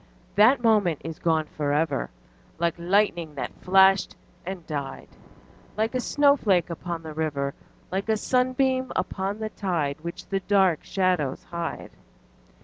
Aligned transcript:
_5 0.31 0.35
2. 0.35 0.35
That 0.37 0.63
moment 0.63 0.99
is 1.03 1.19
gone 1.19 1.45
for 1.45 1.71
ever, 1.73 2.09
Like 2.57 2.73
lightning 2.79 3.35
that 3.35 3.53
flashed 3.61 4.15
and 4.47 4.65
died 4.65 5.09
Like 5.77 5.93
a 5.93 5.99
snowflake 5.99 6.71
upon 6.71 7.03
the 7.03 7.13
river 7.13 7.53
Like 7.91 8.09
a 8.09 8.17
sunbeam 8.17 8.91
upon 8.95 9.37
the 9.37 9.49
tide, 9.49 9.99
Which 10.01 10.25
the 10.25 10.39
dark 10.39 10.83
shadows 10.83 11.43
hide. 11.43 11.91